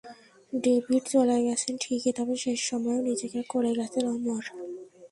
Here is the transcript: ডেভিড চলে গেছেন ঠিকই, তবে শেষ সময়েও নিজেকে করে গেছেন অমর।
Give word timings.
ডেভিড 0.53 1.03
চলে 1.11 1.37
গেছেন 1.45 1.73
ঠিকই, 1.83 2.11
তবে 2.17 2.35
শেষ 2.43 2.59
সময়েও 2.69 3.01
নিজেকে 3.09 3.39
করে 3.53 3.71
গেছেন 3.77 4.03
অমর। 4.13 4.43